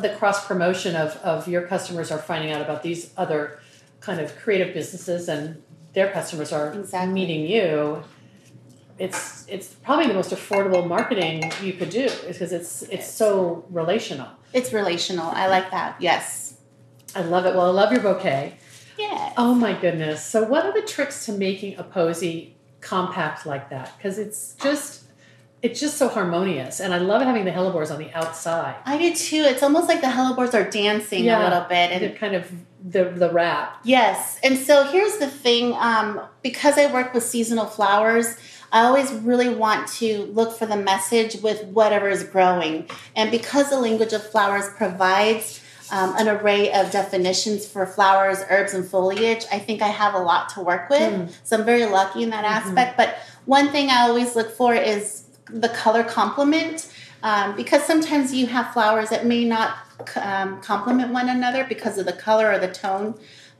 [0.00, 3.60] the cross promotion of of your customers are finding out about these other
[4.00, 7.12] kind of creative businesses, and their customers are exactly.
[7.12, 8.02] meeting you
[9.02, 14.28] it's it's probably the most affordable marketing you could do because it's it's so relational.
[14.52, 15.26] It's relational.
[15.26, 15.96] I like that.
[16.00, 16.54] Yes.
[17.16, 17.54] I love it.
[17.56, 18.54] Well, I love your bouquet.
[18.96, 19.32] Yeah.
[19.36, 20.24] Oh my goodness.
[20.24, 23.92] So what are the tricks to making a posy compact like that?
[23.96, 25.02] Because it's just
[25.62, 29.14] it's just so harmonious and i love having the hellebores on the outside i do
[29.14, 32.50] too it's almost like the hellebores are dancing yeah, a little bit and kind of
[32.84, 37.66] the the wrap yes and so here's the thing um, because i work with seasonal
[37.66, 38.36] flowers
[38.72, 42.88] I always really want to look for the message with whatever is growing.
[43.14, 48.72] And because the language of flowers provides um, an array of definitions for flowers, herbs,
[48.72, 51.00] and foliage, I think I have a lot to work with.
[51.00, 51.32] Mm.
[51.44, 52.68] So I'm very lucky in that mm-hmm.
[52.68, 52.96] aspect.
[52.96, 56.90] But one thing I always look for is the color complement.
[57.22, 59.76] Um, because sometimes you have flowers that may not
[60.16, 63.14] um, complement one another because of the color or the tone.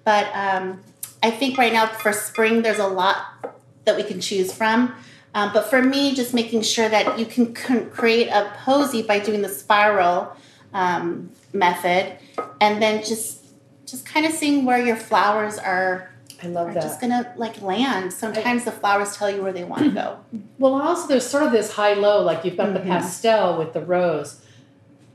[0.04, 0.82] But um,
[1.22, 3.51] I think right now for spring, there's a lot
[3.84, 4.94] that we can choose from.
[5.34, 9.42] Um, but for me, just making sure that you can create a posy by doing
[9.42, 10.36] the spiral
[10.74, 12.16] um, method,
[12.60, 13.38] and then just
[13.86, 16.10] just kind of seeing where your flowers are
[16.42, 16.82] I love are that.
[16.82, 18.12] just gonna like land.
[18.12, 20.18] Sometimes the flowers tell you where they want to go.
[20.58, 22.86] Well, also there's sort of this high low, like you've got the Mhm.
[22.86, 24.40] pastel with the rose,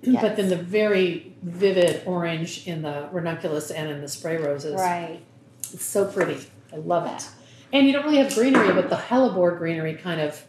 [0.02, 0.22] Yes.
[0.22, 4.74] but then the very vivid orange in the ranunculus and in the spray roses.
[4.76, 5.22] Right.
[5.74, 6.46] It's so pretty.
[6.74, 7.28] I love it.
[7.74, 10.44] And you don't really have greenery, but the hellebore greenery kind of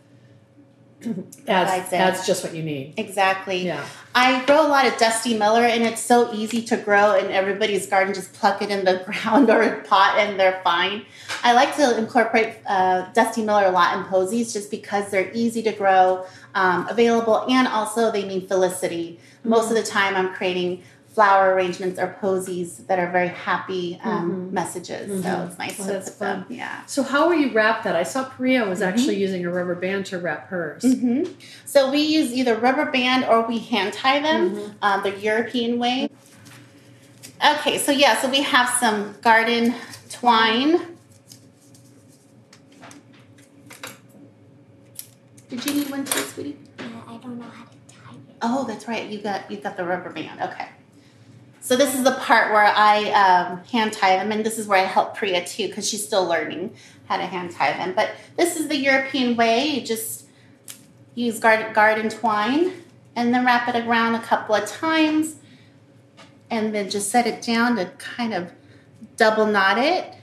[1.46, 2.94] adds, adds just what you need.
[2.96, 3.64] Exactly.
[3.64, 3.84] Yeah.
[4.14, 7.86] I grow a lot of Dusty Miller, and it's so easy to grow in everybody's
[7.86, 8.14] garden.
[8.14, 11.04] Just pluck it in the ground or a pot, and they're fine.
[11.42, 15.62] I like to incorporate uh, Dusty Miller a lot in posies, just because they're easy
[15.62, 19.20] to grow, um, available, and also they mean felicity.
[19.44, 20.82] Most of the time, I'm creating
[21.18, 25.08] flower arrangements or posies that are very happy um, messages.
[25.24, 25.48] So Mhm.
[25.48, 26.46] it's nice Oh, to that's put them.
[26.48, 26.82] Yeah.
[26.86, 27.96] So how will you wrap that?
[27.96, 28.88] I saw Priya was Mm-hmm.
[28.88, 30.84] actually using a rubber band to wrap hers.
[30.84, 31.24] hmm
[31.64, 36.08] So we use either rubber band or we hand tie them um, the European way.
[37.54, 39.74] Okay, so yeah, so we have some garden
[40.10, 40.72] twine.
[45.50, 46.58] Did you need one too, sweetie?
[46.78, 48.36] Yeah, I don't know how to tie it.
[48.40, 49.04] Oh, that's right.
[49.10, 50.40] You got you got the rubber band.
[50.40, 50.68] Okay.
[51.68, 54.78] So this is the part where I um, hand tie them, and this is where
[54.80, 57.92] I help Priya too, because she's still learning how to hand tie them.
[57.94, 59.66] But this is the European way.
[59.66, 60.24] You just
[61.14, 62.72] use garden garden twine,
[63.16, 65.36] and then wrap it around a couple of times,
[66.48, 68.50] and then just set it down to kind of
[69.18, 70.14] double knot it.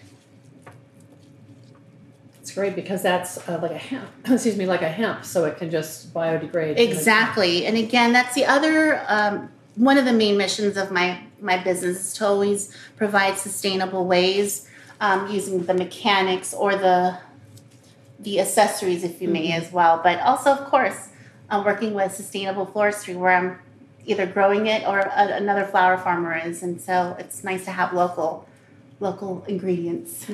[2.41, 4.09] It's great because that's uh, like a hemp.
[4.27, 6.79] Excuse me, like a hemp, so it can just biodegrade.
[6.79, 7.67] Exactly.
[7.67, 11.99] And again, that's the other um, one of the main missions of my my business
[12.07, 14.67] is to always provide sustainable ways
[15.01, 17.17] um, using the mechanics or the
[18.19, 19.99] the accessories, if you may, as well.
[20.01, 21.09] But also, of course,
[21.49, 23.59] I'm working with sustainable floristry where I'm
[24.05, 27.93] either growing it or a, another flower farmer is, and so it's nice to have
[27.93, 28.47] local
[28.99, 30.25] local ingredients.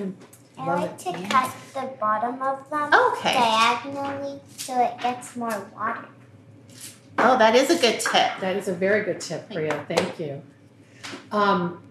[0.57, 0.99] I Love like it.
[1.21, 3.33] to cut the bottom of them Okay.
[3.33, 6.05] diagonally so it gets more water.
[7.23, 8.39] Oh, that is a good tip.
[8.39, 9.85] That is a very good tip, Priya.
[9.87, 10.41] Thank you.
[11.31, 11.83] Um,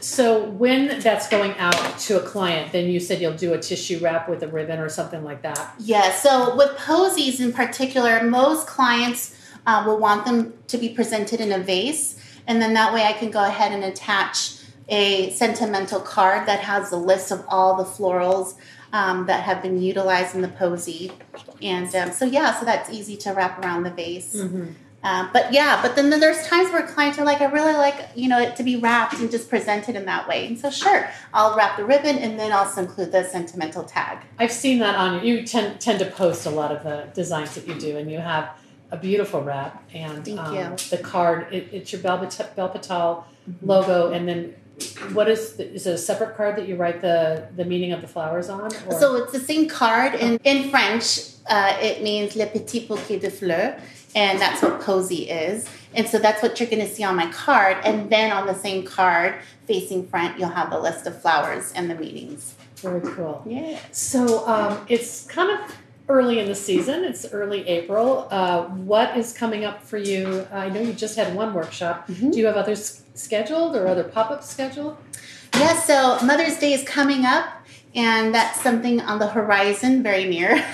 [0.00, 3.98] so when that's going out to a client, then you said you'll do a tissue
[4.00, 5.74] wrap with a ribbon or something like that.
[5.78, 9.34] Yeah, so with posies in particular, most clients
[9.66, 13.14] uh, will want them to be presented in a vase, and then that way I
[13.14, 14.56] can go ahead and attach
[14.88, 18.54] a sentimental card that has a list of all the florals
[18.92, 21.12] um, that have been utilized in the posy.
[21.62, 24.34] And um, so, yeah, so that's easy to wrap around the vase.
[24.36, 24.72] Mm-hmm.
[25.04, 28.28] Um, but yeah, but then there's times where clients are like, I really like, you
[28.28, 30.46] know, it to be wrapped and just presented in that way.
[30.48, 34.18] And so, sure, I'll wrap the ribbon and then also include the sentimental tag.
[34.40, 35.36] I've seen that on you.
[35.36, 38.18] You tend tend to post a lot of the designs that you do, and you
[38.18, 38.50] have
[38.90, 41.46] a beautiful wrap and um, the card.
[41.52, 43.66] It, it's your Bel Pat- Patel Mm-hmm.
[43.66, 44.54] logo, and then
[45.12, 48.00] what is the, is it a separate card that you write the the meaning of
[48.00, 48.70] the flowers on?
[48.86, 48.92] Or?
[49.00, 50.14] So it's the same card.
[50.14, 53.80] In, in French, uh, it means le petit bouquet de fleurs,
[54.14, 55.68] and that's what posy is.
[55.94, 57.78] And so that's what you're going to see on my card.
[57.82, 59.36] And then on the same card,
[59.66, 62.54] facing front, you'll have the list of flowers and the meanings.
[62.76, 63.42] very cool.
[63.46, 63.78] Yeah.
[63.90, 65.74] So um, it's kind of
[66.08, 67.04] early in the season.
[67.04, 68.28] It's early April.
[68.30, 70.46] Uh, what is coming up for you?
[70.52, 72.06] I know you just had one workshop.
[72.08, 72.32] Mhm.
[72.32, 74.96] Do you have others scheduled or other pop ups scheduled?
[75.54, 77.48] Yeah, so Mother's Day is coming up,
[77.94, 80.64] and that's something on the horizon, very near.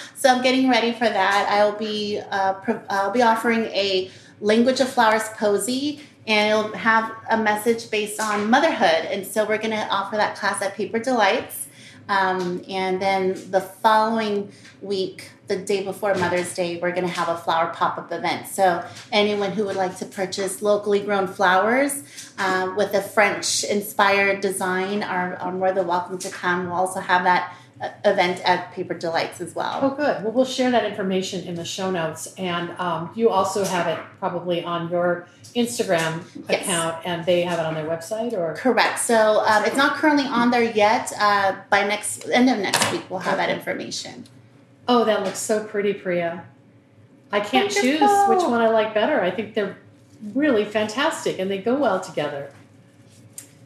[0.16, 1.46] so I'm getting ready for that.
[1.50, 4.10] I'll be uh, pro- I'll be offering a
[4.40, 9.06] language of flowers posy, and it'll have a message based on motherhood.
[9.10, 11.68] And so we're going to offer that class at Paper Delights.
[12.08, 17.28] Um, and then the following week, the day before Mother's Day, we're going to have
[17.28, 18.48] a flower pop up event.
[18.48, 22.02] So, anyone who would like to purchase locally grown flowers
[22.38, 26.66] uh, with a French inspired design are, are more than welcome to come.
[26.66, 27.54] We'll also have that
[28.04, 29.80] event at Paper Delights as well.
[29.82, 30.22] Oh, good.
[30.22, 32.32] Well, we'll share that information in the show notes.
[32.38, 36.62] And um, you also have it probably on your Instagram Yes.
[36.62, 38.54] account, and they have it on their website or.
[38.54, 38.98] Correct.
[38.98, 41.12] So um, it's not currently on there yet.
[41.18, 44.24] Uh, by next end of next week, we'll have that information.
[44.88, 46.44] Oh, that looks so pretty, Priya.
[47.30, 49.20] I can't choose which one I like better.
[49.20, 49.78] I think they're
[50.34, 52.50] really fantastic and they go well together.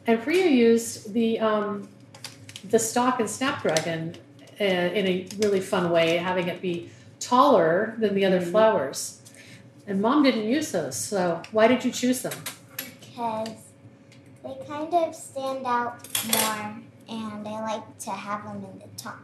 [0.05, 1.89] And Priya used the um,
[2.69, 4.15] the stock and snapdragon
[4.59, 8.51] uh, in a really fun way, having it be taller than the other Mhm.
[8.51, 9.21] flowers.
[9.87, 12.33] And mom didn't use those, so why did you choose them?
[13.01, 13.49] because
[14.43, 16.77] they kind of stand out more
[17.09, 19.17] and I like to have them in the top.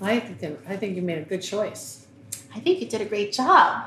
[0.00, 2.06] I think they, I think you made a good choice.
[2.54, 3.84] I think you did a great job.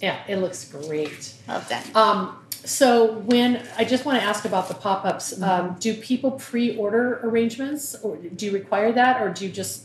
[0.00, 1.34] Yeah, it looks great.
[1.48, 1.82] Well done.
[1.94, 5.44] Um, so when I just want to ask about the pop-ups, Mm-hmm.
[5.44, 9.84] um, do people pre-order arrangements, or do you require that, or do you just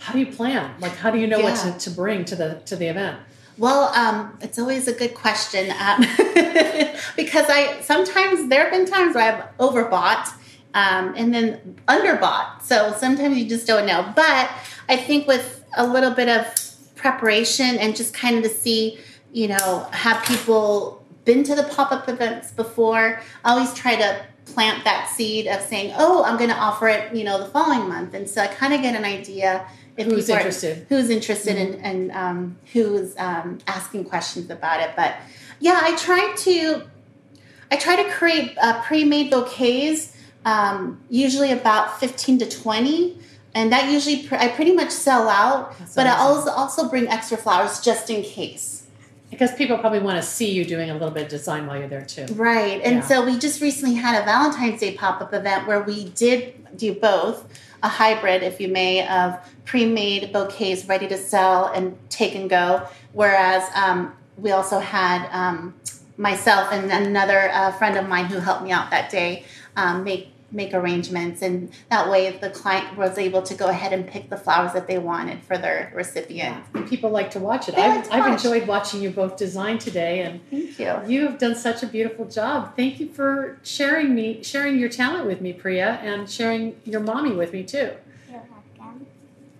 [0.00, 0.74] how do you plan?
[0.80, 1.50] Like, how do you know Yeah.
[1.66, 3.18] what to, to bring to the to the event?
[3.56, 6.00] Well, um, it's always a good question um,
[7.16, 10.28] because I sometimes there have been times where I've overbought
[10.74, 12.62] um, and then underbought.
[12.62, 14.12] So sometimes you just don't know.
[14.14, 14.48] But
[14.88, 16.46] I think with a little bit of
[16.94, 18.98] preparation and just kind of to see,
[19.32, 20.97] you know, have people
[21.28, 24.08] been to the pop up events before, I always try to
[24.46, 27.86] plant that seed of saying, oh, I'm going to offer it, you know, the following
[27.86, 28.14] month.
[28.14, 30.86] And so I kind of get an idea if Who's are- interested.
[30.88, 34.90] who's interested in and um, who's um, asking questions about it.
[34.96, 35.16] But
[35.60, 36.88] yeah, I try to
[37.70, 43.18] I try to create uh, pre-made bouquets, um, usually about fifteen to twenty,
[43.54, 45.76] and that usually pr- I pretty much sell out.
[45.78, 48.77] That's but I also also bring extra flowers just in case.
[49.30, 51.88] Because people probably want to see you doing a little bit of design while you're
[51.88, 52.26] there too.
[52.34, 52.80] Right.
[52.82, 53.00] And Yeah.
[53.06, 56.94] so we just recently had a Valentine's Day pop up event where we did do
[56.94, 57.44] both
[57.82, 62.48] a hybrid, if you may, of pre made bouquets ready to sell and take and
[62.50, 62.82] go.
[63.12, 65.74] Whereas um, we also had um,
[66.16, 69.44] myself and another uh, friend of mine who helped me out that day
[69.76, 74.06] um, make make arrangements and that way the client was able to go ahead and
[74.06, 76.64] pick the flowers that they wanted for their recipient.
[76.74, 77.76] And people like to watch it.
[77.76, 78.44] They I've, like to I've watch.
[78.44, 81.00] enjoyed watching you both design today, and Thank you.
[81.06, 82.74] you have done such a beautiful job.
[82.76, 87.32] Thank you for sharing me, sharing your talent with me, Priya, and sharing your mommy
[87.32, 87.92] with me too.
[88.30, 88.42] You're
[88.78, 89.06] welcome.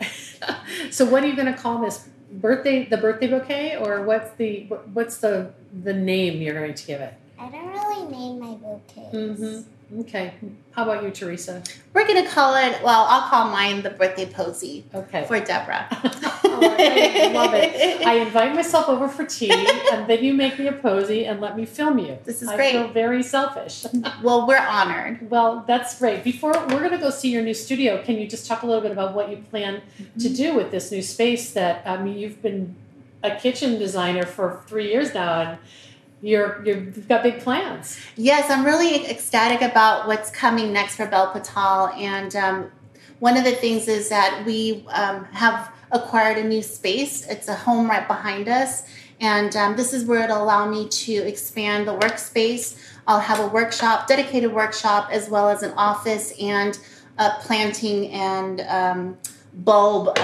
[0.90, 2.86] so, what are you going to call this birthday?
[2.86, 7.12] The birthday bouquet, or what's the what's the the name you're going to give it?
[7.38, 9.14] I don't really name my bouquets.
[9.14, 9.70] Mm-hmm.
[10.00, 10.34] Okay.
[10.72, 11.62] How about you, Teresa?
[11.94, 15.24] We're going to call it, well, I'll call mine the birthday posy Okay.
[15.26, 15.86] for Debra.
[16.60, 18.04] Oh, I love it.
[18.04, 19.52] I invite myself over for tea,
[19.92, 22.18] and then you make me a posy and let me film you.
[22.24, 22.72] This is I great.
[22.72, 23.86] feel very selfish.
[24.24, 25.30] Well, we're honored.
[25.30, 26.24] Well, that's great.
[26.24, 28.80] Before we're going to go see your new studio, can you just talk a little
[28.82, 30.18] bit about what you plan Mm-hmm.
[30.20, 31.52] to do with this new space?
[31.52, 32.74] That I mean, you've been
[33.22, 35.58] a kitchen designer for three years now, and
[36.20, 37.98] you're, you're you've got big plans.
[38.16, 41.96] Yes, I'm really ecstatic about what's coming next for Bel Patal.
[41.96, 42.70] And um,
[43.20, 47.26] one of the things is that we um, have acquired a new space.
[47.28, 48.84] It's a home right behind us.
[49.20, 52.78] And um, this is where it'll allow me to expand the workspace.
[53.06, 56.78] I'll have a workshop, dedicated workshop, as well as an office and
[57.18, 59.18] a planting and um,
[59.54, 60.16] bulb.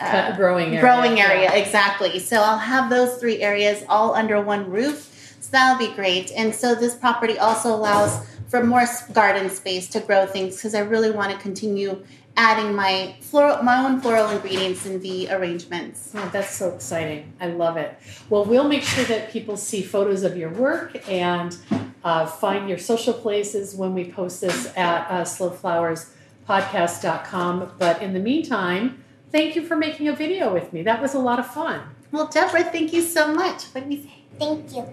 [0.00, 0.80] Uh, growing area.
[0.80, 1.52] growing Yeah.
[1.54, 6.30] exactly so i'll have those three areas all under one roof so that'll be great
[6.36, 10.80] and so this property also allows for more garden space to grow things because i
[10.80, 12.02] really want to continue
[12.36, 17.32] adding my floral my own floral ingredients in the arrangements Oh, that's so exciting.
[17.40, 17.96] I love it.
[18.30, 21.56] Well, we'll make sure that people see photos of your work and
[22.04, 27.72] uh, find your social places when we post this at uh, slowflowerspodcast.com.
[27.78, 30.82] But in the meantime, thank you for making a video with me.
[30.82, 31.80] That was a lot of fun.
[32.12, 34.84] well debra thank you so much what do we say Thank you.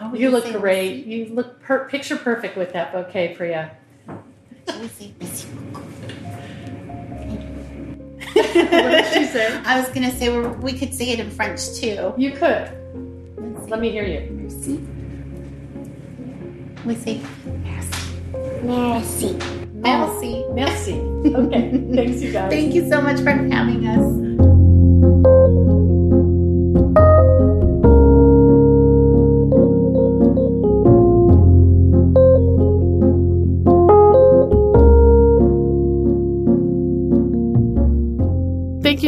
[0.00, 1.04] oh, we You look say great.
[1.06, 3.72] You look per- picture perfect with that bouquet, Priya.
[4.68, 5.14] merci.
[5.20, 5.46] We say merci
[8.36, 9.60] What did she say?
[9.72, 12.70] i was gonna say we we could say it in french too You could.
[13.68, 14.20] Let me hear you.
[14.40, 14.74] merci
[16.84, 17.20] we say
[17.64, 18.02] merci
[18.62, 19.65] Merci.
[19.86, 20.94] Merci Merci.
[21.26, 21.70] Okay.
[21.94, 22.50] Thanks, you guys.
[22.50, 24.25] Thank you so much for having us.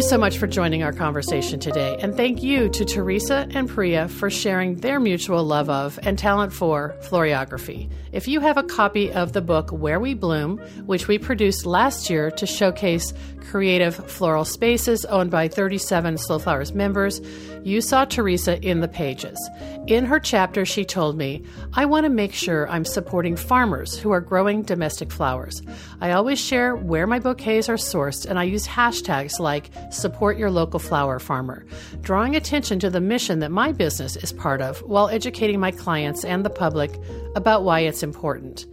[0.08, 1.94] So much for joining our conversation today.
[2.00, 6.50] And thank you to Teresa and Priya for sharing their mutual love of and talent
[6.50, 7.90] for floriography.
[8.10, 12.08] If you have a copy of the book Where We Bloom, which we produced last
[12.08, 13.12] year to showcase
[13.50, 17.20] creative floral spaces owned by 37 Slow Flowers members,
[17.64, 19.38] you saw Teresa in the pages.
[19.86, 21.42] In her chapter, she told me,
[21.74, 25.62] I want to make sure I'm supporting farmers who are growing domestic flowers.
[26.00, 30.50] I always share where my bouquets are sourced, and I use hashtags like support your
[30.50, 31.66] local flower farmer,
[32.00, 36.24] drawing attention to the mission that my business is part of while educating my clients
[36.24, 36.98] and the public
[37.34, 38.66] about why it's important.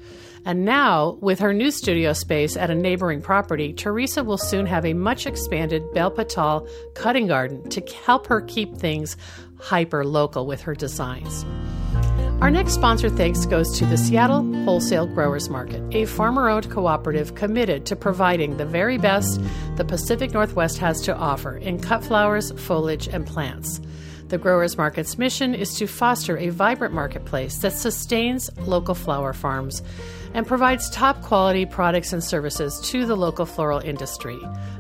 [0.46, 4.86] And now, with her new studio space at a neighboring property, Teresa will soon have
[4.86, 9.18] a much expanded Bel Patal cutting garden to help her keep things
[9.60, 11.44] hyper local with her designs.
[12.42, 17.34] Our next sponsor thanks goes to the Seattle Wholesale Growers Market, a farmer owned cooperative
[17.34, 19.40] committed to providing the very best
[19.78, 23.80] the Pacific Northwest has to offer in cut flowers, foliage, and plants.
[24.28, 29.82] The Growers Market's mission is to foster a vibrant marketplace that sustains local flower farms
[30.34, 34.38] and provides top quality products and services to the local floral industry.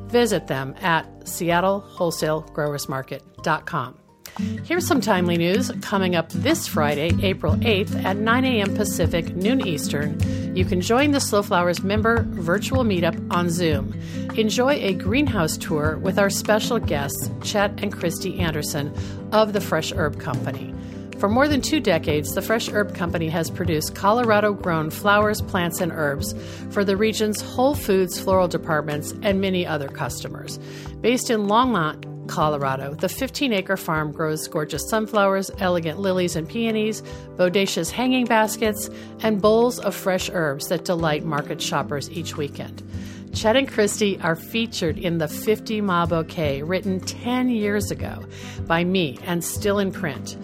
[0.07, 4.04] Visit them at seattlewholesalegrowersmarket.com.
[4.37, 8.75] Here's some timely news coming up this Friday, April 8th at 9 a.m.
[8.75, 10.19] Pacific, noon Eastern.
[10.55, 13.97] You can join the Slow Flowers member virtual meetup on Zoom.
[14.35, 18.93] Enjoy a greenhouse tour with our special guests, Chet and Christy Anderson
[19.31, 20.73] of the Fresh Herb Company.
[21.17, 25.79] For more than two decades, the Fresh Herb Company has produced Colorado grown flowers, plants,
[25.79, 26.35] and herbs
[26.71, 30.59] for the region's Whole Foods floral departments and many other customers.
[30.99, 32.93] Based in Longmont, Colorado.
[32.93, 37.01] The 15 acre farm grows gorgeous sunflowers, elegant lilies and peonies,
[37.35, 38.89] bodacious hanging baskets,
[39.21, 42.83] and bowls of fresh herbs that delight market shoppers each weekend.
[43.33, 48.25] Chet and Christy are featured in the 50 Mile Bouquet, written 10 years ago
[48.65, 50.37] by me and still in print.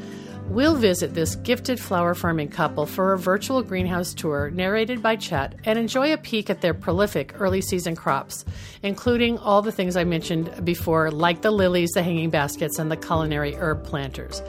[0.51, 5.55] We'll visit this gifted flower farming couple for a virtual greenhouse tour narrated by Chet
[5.63, 8.43] and enjoy a peek at their prolific early season crops,
[8.83, 12.97] including all the things I mentioned before, like the lilies, the hanging baskets, and the
[12.97, 14.41] culinary herb planters.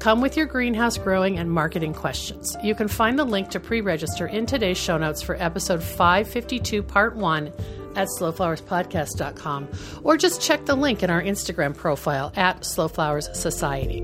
[0.00, 2.56] Come with your greenhouse growing and marketing questions.
[2.62, 6.82] You can find the link to pre register in today's show notes for episode 552,
[6.82, 7.52] part one
[7.96, 9.68] at slowflowerspodcast.com,
[10.02, 14.02] or just check the link in our Instagram profile at Slowflowers Society.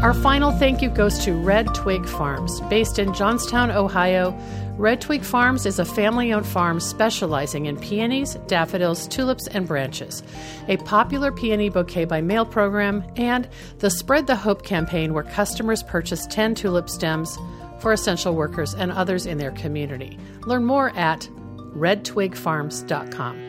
[0.00, 2.60] Our final thank you goes to Red Twig Farms.
[2.70, 4.30] Based in Johnstown, Ohio,
[4.78, 10.22] Red Twig Farms is a family owned farm specializing in peonies, daffodils, tulips, and branches,
[10.68, 13.48] a popular peony bouquet by mail program, and
[13.78, 17.38] the Spread the Hope campaign where customers purchase 10 tulip stems
[17.80, 20.18] for essential workers and others in their community.
[20.44, 21.26] Learn more at
[21.74, 23.46] redtwigfarms.com.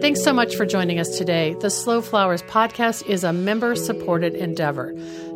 [0.00, 1.56] Thanks so much for joining us today.
[1.60, 4.94] The Slow Flowers podcast is a member supported endeavor,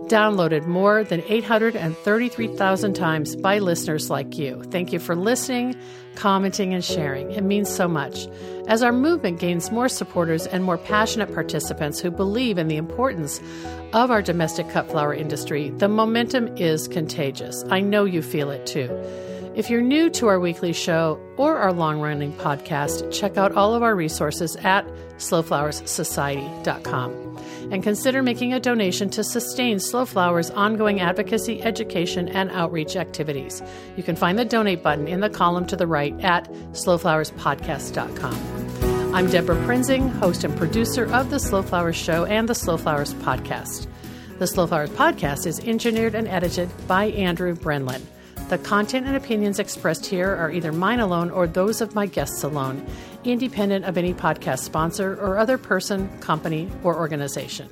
[0.08, 4.62] downloaded more than 833,000 times by listeners like you.
[4.64, 5.76] Thank you for listening,
[6.14, 7.30] commenting, and sharing.
[7.30, 8.26] It means so much.
[8.66, 13.40] As our movement gains more supporters and more passionate participants who believe in the importance
[13.92, 17.64] of our domestic cut flower industry, the momentum is contagious.
[17.70, 18.88] I know you feel it too.
[19.58, 23.74] If you're new to our weekly show or our long running podcast, check out all
[23.74, 24.86] of our resources at
[25.16, 27.38] slowflowerssociety.com
[27.72, 33.60] and consider making a donation to sustain Slow Flowers' ongoing advocacy, education, and outreach activities.
[33.96, 39.12] You can find the donate button in the column to the right at slowflowerspodcast.com.
[39.12, 43.12] I'm Debra Prinzing, host and producer of The Slow Flowers Show and The Slow Flowers
[43.14, 43.88] Podcast.
[44.38, 48.02] The Slow Flowers Podcast is engineered and edited by Andrew Brenlin.
[48.48, 52.42] The content and opinions expressed here are either mine alone or those of my guests
[52.42, 52.86] alone,
[53.22, 57.68] independent of any podcast sponsor or other person, company, or organization.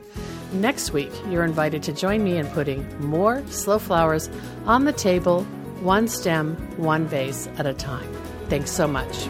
[0.53, 4.29] Next week, you're invited to join me in putting more slow flowers
[4.67, 5.45] on the table,
[5.81, 8.13] one stem, one vase at a time.
[8.51, 9.27] Thanks so much.